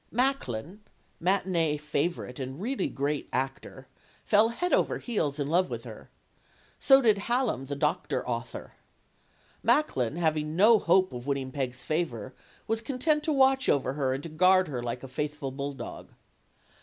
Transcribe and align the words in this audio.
Macklin, 0.09 0.79
matinee 1.19 1.77
favorite 1.77 2.39
and 2.39 2.59
really 2.59 2.87
great 2.87 3.29
actor, 3.31 3.87
fell 4.25 4.49
heels 4.49 4.73
over 4.73 4.97
head 4.97 5.39
in 5.39 5.47
love 5.47 5.69
with 5.69 5.83
her. 5.83 6.09
So 6.79 7.03
did 7.03 7.19
Hallam, 7.19 7.67
the 7.67 7.75
doctor 7.75 8.27
author. 8.27 8.73
Macklin, 9.61 10.15
having 10.15 10.55
no 10.55 10.79
hope 10.79 11.13
of 11.13 11.27
win 11.27 11.35
ning 11.35 11.51
Peg's 11.51 11.83
favor, 11.83 12.33
was 12.65 12.81
content 12.81 13.21
to 13.25 13.31
watch 13.31 13.69
over 13.69 13.93
her 13.93 14.15
and 14.15 14.23
to 14.23 14.29
guard 14.29 14.67
her 14.69 14.81
like 14.81 15.03
a 15.03 15.07
faithful 15.07 15.51
bulldog. 15.51 16.09